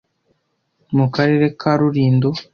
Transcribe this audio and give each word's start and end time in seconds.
Mu 0.97 1.05
karere 1.15 1.45
ka 1.59 1.71
Rulindo 1.79 2.29